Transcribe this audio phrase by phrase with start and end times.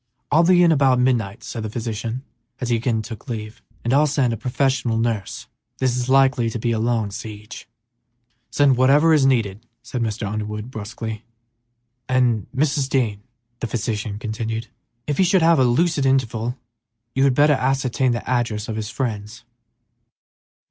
[0.31, 2.23] "I'll be in about midnight," said the physician,
[2.59, 6.09] as he again took leave, "and I'll send a professional nurse, a man; this is
[6.09, 7.67] likely to be a long siege."
[8.49, 10.25] "Send whatever is needed," said Mr.
[10.27, 11.23] Underwood, brusquely,
[12.07, 12.89] "the same as if 'twere for the boy himself!" "And, Mrs.
[13.19, 13.23] Dean,"
[13.59, 14.67] the physician continued,
[15.05, 16.57] "if he should have a lucid interval,
[17.13, 19.43] you had better ascertain the address of his friends."